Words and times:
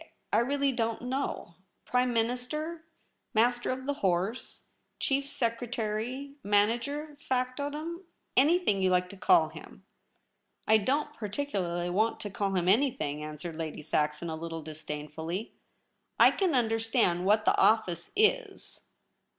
—I 0.33 0.39
really 0.39 0.71
don't 0.71 1.03
know— 1.03 1.53
Prime 1.85 2.15
Tvlinister, 2.15 2.79
Master 3.35 3.69
of 3.69 3.85
the 3.85 3.93
Horse, 3.93 4.63
Chief 4.99 5.29
Secretary, 5.29 6.33
manager, 6.43 7.17
factotum— 7.29 8.05
anything 8.45 8.81
you 8.81 8.89
like 8.89 9.09
to 9.09 9.15
call 9.17 9.49
him.'' 9.49 9.85
I 10.67 10.77
don't 10.79 11.13
particularly 11.13 11.91
want 11.91 12.19
to 12.21 12.31
call 12.31 12.55
him 12.55 12.67
any 12.67 12.89
thing,' 12.89 13.23
answered 13.23 13.55
Lady 13.55 13.83
Saxon, 13.83 14.27
a 14.27 14.35
little 14.35 14.63
disdain 14.63 15.07
fully.' 15.07 15.53
I 16.19 16.31
can 16.31 16.55
understand 16.55 17.23
what 17.27 17.45
the 17.45 17.55
office 17.55 18.11
is. 18.15 18.87